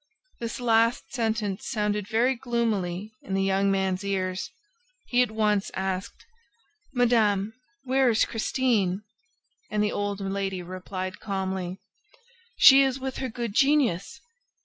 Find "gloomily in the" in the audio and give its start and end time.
2.35-3.43